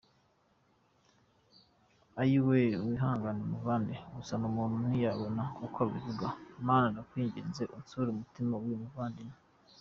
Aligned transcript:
Ayweeee 2.21 2.79
wihangane 2.85 3.41
muvandi 3.51 3.93
gusa 4.15 4.33
umuntu 4.49 4.75
ntiyabona 4.87 5.43
ukwabivuga 5.65 6.27
Mana 6.67 6.85
ndakwinginze 6.91 7.63
unsure 7.75 8.07
umutima 8.11 8.53
wuyu 8.61 8.83
muvandimwe. 8.83 9.37